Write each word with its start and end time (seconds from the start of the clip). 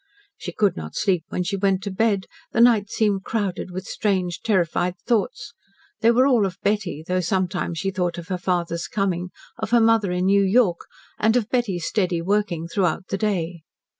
She 0.35 0.51
could 0.51 0.75
not 0.75 0.95
sleep 0.95 1.25
when 1.29 1.43
she 1.43 1.55
went 1.55 1.83
to 1.83 1.91
bed. 1.91 2.25
The 2.53 2.59
night 2.59 2.89
seemed 2.89 3.23
crowded 3.23 3.69
with 3.69 3.85
strange, 3.85 4.41
terrified 4.41 4.95
thoughts. 5.05 5.53
They 5.99 6.09
were 6.09 6.25
all 6.25 6.47
of 6.47 6.57
Betty, 6.63 7.03
though 7.07 7.19
sometimes 7.19 7.77
she 7.77 7.91
thought 7.91 8.17
of 8.17 8.29
her 8.29 8.39
father's 8.39 8.87
coming, 8.87 9.29
of 9.59 9.69
her 9.69 9.79
mother 9.79 10.11
in 10.11 10.25
New 10.25 10.41
York, 10.43 10.87
and 11.19 11.35
of 11.37 11.49
Betty's 11.51 11.85
steady 11.85 12.19
working 12.19 12.67
throughout 12.67 13.09
the 13.09 13.17
day. 13.19 13.61